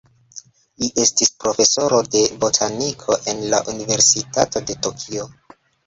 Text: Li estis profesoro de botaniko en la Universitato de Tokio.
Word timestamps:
Li 0.83 0.89
estis 1.03 1.31
profesoro 1.45 2.01
de 2.17 2.25
botaniko 2.45 3.21
en 3.35 3.47
la 3.55 3.63
Universitato 3.77 4.67
de 4.69 4.83
Tokio. 4.89 5.33